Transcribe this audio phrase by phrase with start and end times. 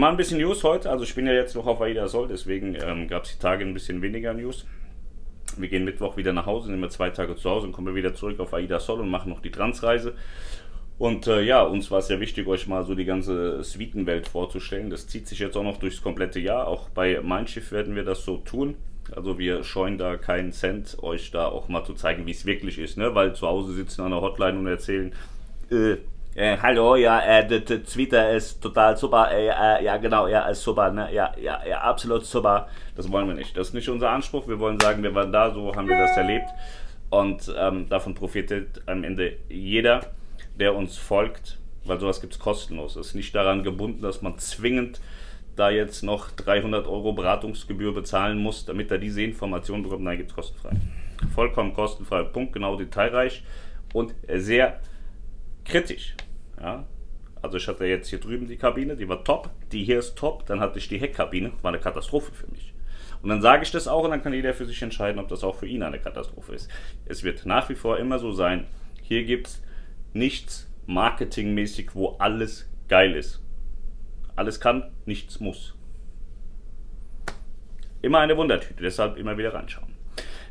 [0.00, 0.88] Machen ein bisschen News heute.
[0.88, 3.66] Also ich bin ja jetzt noch auf Aida Sol, deswegen ähm, gab es die Tage
[3.66, 4.64] ein bisschen weniger News.
[5.58, 8.14] Wir gehen Mittwoch wieder nach Hause, nehmen wir zwei Tage zu Hause und kommen wieder
[8.14, 10.14] zurück auf Aida Sol und machen noch die Transreise.
[10.96, 14.88] Und äh, ja, uns war es ja wichtig, euch mal so die ganze Suitenwelt vorzustellen.
[14.88, 16.66] Das zieht sich jetzt auch noch durchs komplette Jahr.
[16.66, 18.76] Auch bei Mein Schiff werden wir das so tun.
[19.14, 22.78] Also wir scheuen da keinen Cent, euch da auch mal zu zeigen, wie es wirklich
[22.78, 22.96] ist.
[22.96, 23.14] Ne?
[23.14, 25.12] Weil zu Hause sitzen an der Hotline und erzählen,
[25.70, 25.98] äh,
[26.34, 30.90] äh, hallo, ja, äh, Twitter ist total super, äh, äh, ja genau, ja, ist super,
[30.90, 31.12] ne?
[31.12, 32.68] ja, ja, ja, absolut super.
[32.96, 33.56] Das wollen wir nicht.
[33.56, 34.46] Das ist nicht unser Anspruch.
[34.46, 36.48] Wir wollen sagen, wir waren da, so haben wir das erlebt.
[37.10, 40.00] Und ähm, davon profitiert am Ende jeder
[40.60, 42.96] der uns folgt, weil sowas gibt es kostenlos.
[42.96, 45.00] Es ist nicht daran gebunden, dass man zwingend
[45.56, 50.04] da jetzt noch 300 Euro Beratungsgebühr bezahlen muss, damit er diese Information bekommt.
[50.04, 50.70] Nein, gibt es kostenfrei.
[51.34, 53.42] Vollkommen kostenfrei, Punkt, genau detailreich
[53.92, 54.80] und sehr
[55.64, 56.14] kritisch.
[56.60, 56.86] Ja?
[57.42, 60.46] Also ich hatte jetzt hier drüben die Kabine, die war top, die hier ist top,
[60.46, 62.74] dann hatte ich die Heckkabine, war eine Katastrophe für mich.
[63.22, 65.44] Und dann sage ich das auch und dann kann jeder für sich entscheiden, ob das
[65.44, 66.70] auch für ihn eine Katastrophe ist.
[67.06, 68.66] Es wird nach wie vor immer so sein,
[69.02, 69.62] hier gibt es
[70.12, 73.42] nichts marketingmäßig, wo alles geil ist.
[74.36, 75.74] Alles kann, nichts muss.
[78.02, 79.89] Immer eine Wundertüte, deshalb immer wieder reinschauen.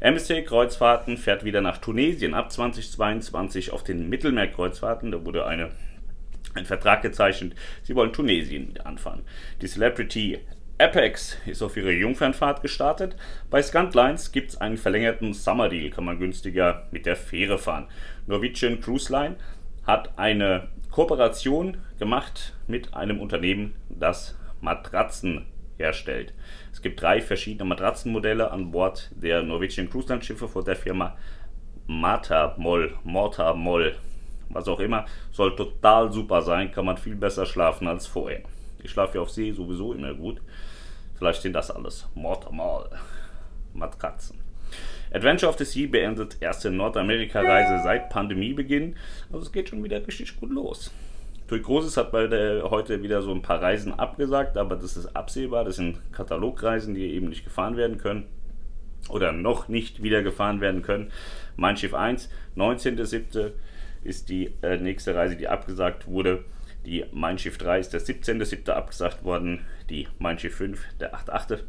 [0.00, 5.10] MSC Kreuzfahrten fährt wieder nach Tunesien ab 2022 auf den Mittelmeerkreuzfahrten.
[5.10, 5.70] Da wurde eine,
[6.54, 7.54] ein Vertrag gezeichnet.
[7.82, 9.22] Sie wollen Tunesien anfahren.
[9.60, 10.38] Die Celebrity
[10.78, 13.16] Apex ist auf ihre Jungfernfahrt gestartet.
[13.50, 17.88] Bei Scantlines gibt es einen verlängerten Summer Deal, kann man günstiger mit der Fähre fahren.
[18.28, 19.34] Norwegian Cruise Line
[19.84, 25.46] hat eine Kooperation gemacht mit einem Unternehmen, das Matratzen
[25.78, 26.34] herstellt.
[26.72, 31.16] Es gibt drei verschiedene Matratzenmodelle an Bord der Norwegian Cruise Line Schiffe von der Firma
[31.86, 33.96] Mata Moll, Morta Moll,
[34.50, 38.42] was auch immer, soll total super sein, kann man viel besser schlafen als vorher.
[38.82, 40.40] Ich schlafe ja auf See sowieso immer gut.
[41.16, 42.90] Vielleicht sind das alles Mortamal.
[43.74, 44.38] Matratzen.
[45.12, 48.96] Adventure of the Sea beendet erste Nordamerika-Reise seit Pandemiebeginn.
[49.32, 50.92] Also es geht schon wieder richtig gut los.
[51.48, 55.16] Tui Großes hat bei der, heute wieder so ein paar Reisen abgesagt, aber das ist
[55.16, 55.64] absehbar.
[55.64, 58.26] Das sind Katalogreisen, die eben nicht gefahren werden können
[59.08, 61.10] oder noch nicht wieder gefahren werden können.
[61.56, 63.52] Mein Schiff 1, 19.07.
[64.04, 66.44] ist die äh, nächste Reise, die abgesagt wurde.
[66.84, 68.70] Die Mein Schiff 3 ist der 17.07.
[68.70, 69.64] abgesagt worden.
[69.88, 71.60] Die Mein Schiff 5 der 8.8.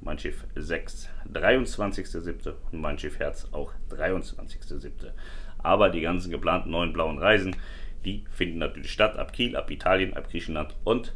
[0.00, 2.52] Mein Schiff 6 23.07.
[2.72, 5.12] und Mein Schiff Herz auch 23.07.
[5.58, 7.56] Aber die ganzen geplanten neuen blauen Reisen,
[8.04, 11.14] die finden natürlich statt ab Kiel, ab Italien, ab Griechenland und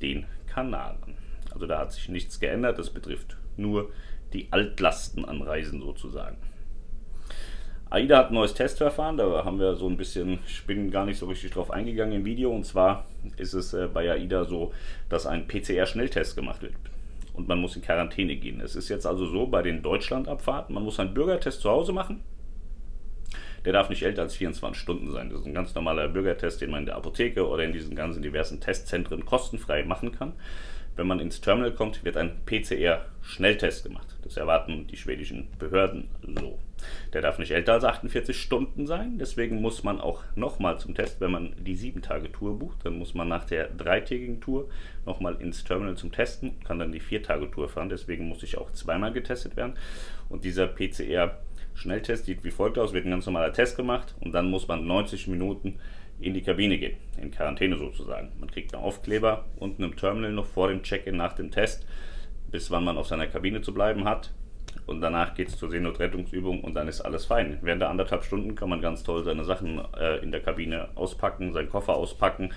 [0.00, 1.14] den Kanaren.
[1.52, 2.78] Also da hat sich nichts geändert.
[2.78, 3.90] Das betrifft nur
[4.32, 6.36] die Altlasten an Reisen sozusagen.
[7.90, 11.18] AIDA hat ein neues Testverfahren, da haben wir so ein bisschen, ich bin gar nicht
[11.18, 12.52] so richtig drauf eingegangen im Video.
[12.52, 14.72] Und zwar ist es äh, bei AIDA so,
[15.08, 16.74] dass ein PCR-Schnelltest gemacht wird.
[17.34, 18.60] Und man muss in Quarantäne gehen.
[18.60, 22.20] Es ist jetzt also so bei den Deutschlandabfahrten, man muss einen Bürgertest zu Hause machen.
[23.64, 25.30] Der darf nicht älter als 24 Stunden sein.
[25.30, 28.22] Das ist ein ganz normaler Bürgertest, den man in der Apotheke oder in diesen ganzen
[28.22, 30.32] diversen Testzentren kostenfrei machen kann.
[30.96, 34.16] Wenn man ins Terminal kommt, wird ein PCR-Schnelltest gemacht.
[34.22, 36.58] Das erwarten die schwedischen Behörden so.
[37.12, 39.18] Der darf nicht älter als 48 Stunden sein.
[39.18, 43.28] Deswegen muss man auch nochmal zum Test, wenn man die 7-Tage-Tour bucht, dann muss man
[43.28, 44.68] nach der dreitägigen Tour
[45.06, 47.88] nochmal ins Terminal zum Testen, kann dann die 4-Tage-Tour fahren.
[47.88, 49.74] Deswegen muss ich auch zweimal getestet werden.
[50.28, 50.66] Und dieser
[51.80, 54.86] PCR-Schnelltest sieht wie folgt aus: wird ein ganz normaler Test gemacht und dann muss man
[54.86, 55.78] 90 Minuten
[56.20, 58.32] in die Kabine gehen, in Quarantäne sozusagen.
[58.38, 61.86] Man kriegt einen Aufkleber unten im Terminal noch vor dem Check-in nach dem Test,
[62.50, 64.32] bis wann man auf seiner Kabine zu bleiben hat.
[64.86, 67.58] Und danach geht es zur Seenotrettungsübung und dann ist alles fein.
[67.62, 71.52] Während der anderthalb Stunden kann man ganz toll seine Sachen äh, in der Kabine auspacken,
[71.52, 72.52] seinen Koffer auspacken,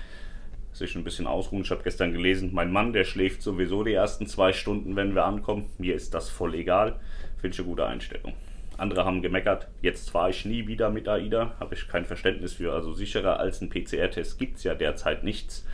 [0.72, 1.62] sich ein bisschen ausruhen.
[1.62, 5.24] Ich habe gestern gelesen, mein Mann, der schläft sowieso die ersten zwei Stunden, wenn wir
[5.24, 5.70] ankommen.
[5.78, 7.00] Mir ist das voll egal.
[7.40, 8.34] Finde ich eine gute Einstellung.
[8.78, 12.72] Andere haben gemeckert, jetzt fahre ich nie wieder mit AIDA, habe ich kein Verständnis für.
[12.72, 15.66] Also sicherer als ein PCR-Test gibt es ja derzeit nichts.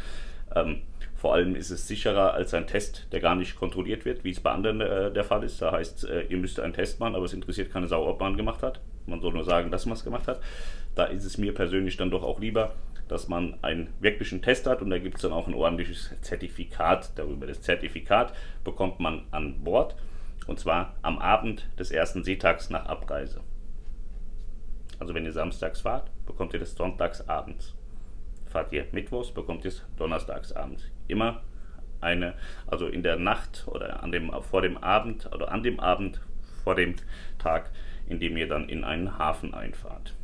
[0.55, 0.83] Ähm,
[1.15, 4.41] vor allem ist es sicherer als ein Test, der gar nicht kontrolliert wird, wie es
[4.41, 5.61] bei anderen äh, der Fall ist.
[5.61, 8.37] Da heißt, äh, ihr müsst einen Test machen, aber es interessiert keine Sau, ob man
[8.37, 8.81] gemacht hat.
[9.07, 10.41] Man soll nur sagen, dass man es gemacht hat.
[10.95, 12.75] Da ist es mir persönlich dann doch auch lieber,
[13.09, 17.11] dass man einen wirklichen Test hat und da gibt es dann auch ein ordentliches Zertifikat
[17.17, 17.47] darüber.
[17.47, 18.33] Das Zertifikat
[18.65, 19.97] bekommt man an Bord
[20.47, 23.41] und zwar am Abend des ersten Seetags nach Abreise.
[24.99, 27.75] Also wenn ihr samstags fahrt, bekommt ihr das sonntags abends.
[28.47, 30.85] Fahrt ihr mittwochs, bekommt ihr es donnerstags abends.
[31.09, 31.43] Immer
[32.01, 32.35] eine,
[32.67, 36.21] also in der Nacht oder an dem, vor dem Abend oder an dem Abend
[36.65, 36.97] vor dem
[37.39, 37.71] Tag,
[38.09, 40.15] in dem ihr dann in einen Hafen einfahrt.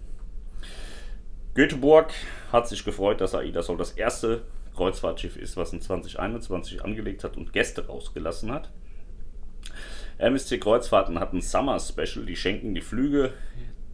[1.54, 2.12] Göteborg
[2.52, 4.42] hat sich gefreut, dass AIDA Sol das erste
[4.74, 8.70] Kreuzfahrtschiff ist, was in 2021 angelegt hat und Gäste rausgelassen hat.
[10.18, 13.32] MSC Kreuzfahrten hat ein Summer Special, die schenken die Flüge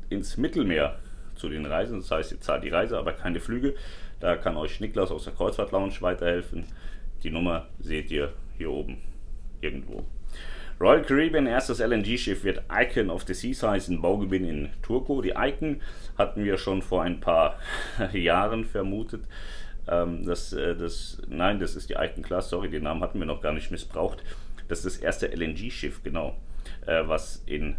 [0.09, 0.99] ins Mittelmeer
[1.35, 2.01] zu den Reisen.
[2.01, 3.75] Das heißt, ihr zahlt die Reise, aber keine Flüge.
[4.21, 6.65] Da kann euch Niklas aus der Kreuzfahrt Lounge weiterhelfen.
[7.25, 8.99] Die Nummer seht ihr hier oben
[9.61, 10.05] irgendwo.
[10.81, 15.23] Royal Caribbean erstes LNG-Schiff wird Icon of the Seas heißen, Baugewinn in Turku.
[15.23, 15.81] Die Icon
[16.19, 17.59] hatten wir schon vor ein paar
[18.13, 19.25] Jahren vermutet.
[19.89, 23.27] Ähm, das, äh, das, nein, das ist die Icon Class, sorry, den Namen hatten wir
[23.27, 24.23] noch gar nicht missbraucht.
[24.69, 26.37] Das ist das erste LNG-Schiff, genau,
[26.87, 27.77] äh, was in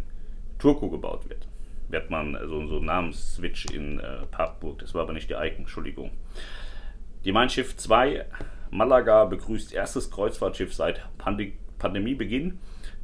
[0.58, 1.46] Turku gebaut wird.
[1.88, 5.60] Wird man so, so einen Namensswitch in äh, Papburg, das war aber nicht die Icon,
[5.60, 6.10] Entschuldigung.
[7.24, 8.26] Die Mein Schiff 2
[8.70, 12.58] Malaga begrüßt erstes Kreuzfahrtschiff seit Pandemie Pandemiebeginn.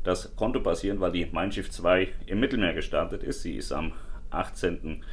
[0.05, 3.43] Das konnte passieren, weil die Mein Schiff 2 im Mittelmeer gestartet ist.
[3.43, 3.93] Sie ist am
[4.31, 5.05] 18.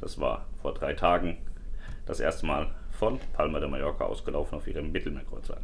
[0.00, 1.38] Das war vor drei Tagen
[2.06, 5.62] das erste Mal von Palma de Mallorca ausgelaufen auf ihrem Mittelmeerkreuzfahrt.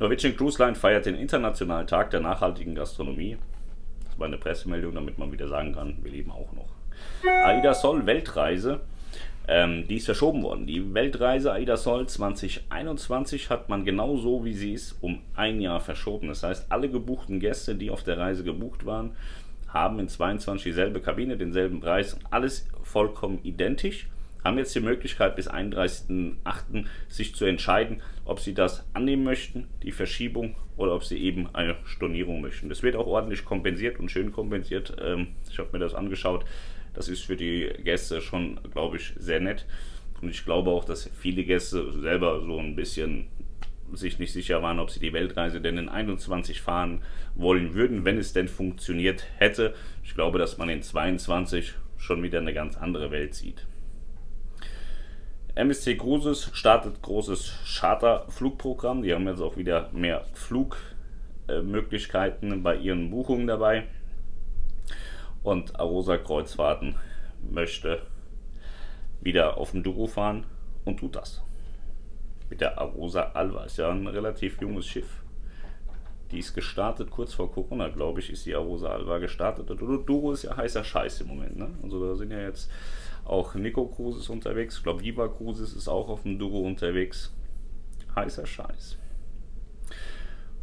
[0.00, 3.36] Norwegian Cruise Line feiert den Internationalen Tag der nachhaltigen Gastronomie.
[4.04, 6.68] Das war eine Pressemeldung, damit man wieder sagen kann, wir leben auch noch.
[7.44, 8.80] AIDA Sol Weltreise,
[9.46, 10.66] ähm, die ist verschoben worden.
[10.66, 16.28] Die Weltreise AIDA Sol 2021 hat man genauso wie sie ist um ein Jahr verschoben.
[16.28, 19.12] Das heißt, alle gebuchten Gäste, die auf der Reise gebucht waren,
[19.68, 24.08] haben in 22 dieselbe Kabine, denselben Preis, alles vollkommen identisch
[24.44, 26.84] haben jetzt die Möglichkeit bis 31.08.
[27.08, 31.76] sich zu entscheiden, ob sie das annehmen möchten, die Verschiebung, oder ob sie eben eine
[31.84, 32.68] Stornierung möchten.
[32.68, 34.96] Das wird auch ordentlich kompensiert und schön kompensiert.
[35.00, 36.44] Ähm, ich habe mir das angeschaut.
[36.94, 39.66] Das ist für die Gäste schon, glaube ich, sehr nett.
[40.20, 43.26] Und ich glaube auch, dass viele Gäste selber so ein bisschen
[43.92, 47.02] sich nicht sicher waren, ob sie die Weltreise denn in 21 fahren
[47.34, 49.74] wollen würden, wenn es denn funktioniert hätte.
[50.02, 53.66] Ich glaube, dass man in 22 schon wieder eine ganz andere Welt sieht.
[55.56, 59.02] MSC Cruises startet großes Charterflugprogramm.
[59.02, 63.84] Die haben jetzt auch wieder mehr Flugmöglichkeiten bei ihren Buchungen dabei.
[65.44, 66.96] Und Arosa Kreuzfahrten
[67.48, 68.02] möchte
[69.20, 70.44] wieder auf dem Duro fahren
[70.84, 71.40] und tut das.
[72.50, 73.62] Mit der Arosa Alva.
[73.64, 75.22] Ist ja ein relativ junges Schiff.
[76.32, 79.70] Die ist gestartet kurz vor Corona, glaube ich, ist die Arosa Alva gestartet.
[79.70, 81.56] Und Duro ist ja heißer Scheiß im Moment.
[81.56, 81.70] Ne?
[81.80, 82.68] Also da sind ja jetzt
[83.24, 84.76] auch Nico Cruz ist unterwegs.
[84.78, 87.32] Ich glaube, Viva Cruz ist auch auf dem Duro unterwegs.
[88.14, 88.98] Heißer Scheiß.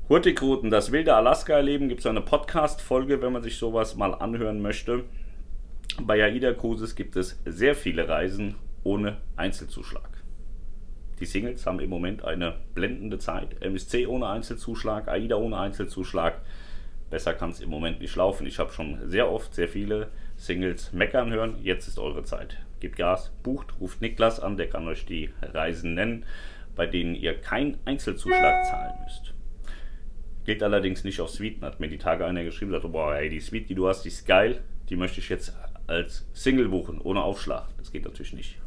[0.09, 5.05] Hurtigruten, das wilde Alaska-Erleben, gibt es eine Podcast-Folge, wenn man sich sowas mal anhören möchte.
[6.01, 10.09] Bei AIDA Cruises gibt es sehr viele Reisen ohne Einzelzuschlag.
[11.19, 13.61] Die Singles haben im Moment eine blendende Zeit.
[13.61, 16.41] MSC ohne Einzelzuschlag, AIDA ohne Einzelzuschlag.
[17.09, 18.47] Besser kann es im Moment nicht laufen.
[18.47, 20.09] Ich habe schon sehr oft sehr viele
[20.41, 21.57] Singles meckern hören.
[21.61, 22.57] Jetzt ist eure Zeit.
[22.79, 26.25] Gebt Gas, bucht, ruft Niklas an, der kann euch die Reisen nennen,
[26.75, 29.35] bei denen ihr keinen Einzelzuschlag zahlen müsst.
[30.43, 31.63] Gilt allerdings nicht auf Suiten.
[31.63, 34.09] Hat mir die Tage einer geschrieben, sagt, boah, ey, die Suite, die du hast, die
[34.09, 35.55] ist geil, die möchte ich jetzt
[35.85, 37.67] als Single buchen, ohne Aufschlag.
[37.77, 38.57] Das geht natürlich nicht.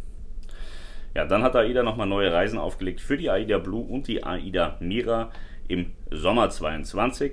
[1.16, 4.76] Ja, dann hat AIDA nochmal neue Reisen aufgelegt für die AIDA Blue und die AIDA
[4.78, 5.32] Mira
[5.66, 7.32] im Sommer 22.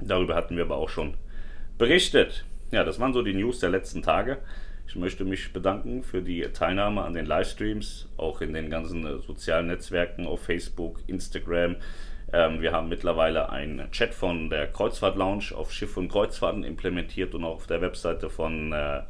[0.00, 1.14] Darüber hatten wir aber auch schon
[1.76, 2.44] berichtet.
[2.72, 4.38] Ja, das waren so die News der letzten Tage.
[4.88, 9.18] Ich möchte mich bedanken für die Teilnahme an den Livestreams, auch in den ganzen äh,
[9.18, 11.76] sozialen Netzwerken auf Facebook, Instagram.
[12.32, 17.34] Ähm, wir haben mittlerweile einen Chat von der Kreuzfahrt Lounge auf Schiff und Kreuzfahrten implementiert
[17.34, 19.02] und auch auf der Webseite von äh,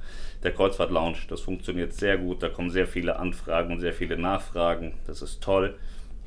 [0.43, 1.19] der Kreuzfahrt Lounge.
[1.29, 2.43] Das funktioniert sehr gut.
[2.43, 4.95] Da kommen sehr viele Anfragen und sehr viele Nachfragen.
[5.07, 5.79] Das ist toll.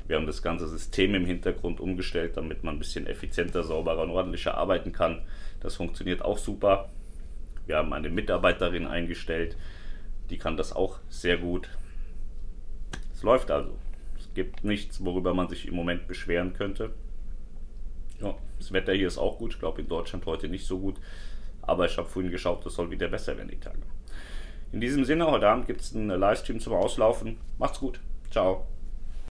[0.08, 4.10] Wir haben das ganze System im Hintergrund umgestellt, damit man ein bisschen effizienter, sauberer und
[4.10, 5.22] ordentlicher arbeiten kann.
[5.60, 6.88] Das funktioniert auch super.
[7.70, 9.56] Wir haben eine Mitarbeiterin eingestellt,
[10.28, 11.68] die kann das auch sehr gut.
[13.14, 13.78] Es läuft also.
[14.18, 16.90] Es gibt nichts, worüber man sich im Moment beschweren könnte.
[18.20, 19.52] Ja, das Wetter hier ist auch gut.
[19.52, 20.96] Ich glaube in Deutschland heute nicht so gut.
[21.62, 23.78] Aber ich habe vorhin geschaut, das soll wieder besser werden die Tage.
[24.72, 27.38] In diesem Sinne, heute Abend gibt es einen Livestream zum Auslaufen.
[27.56, 28.00] Macht's gut.
[28.32, 28.66] Ciao.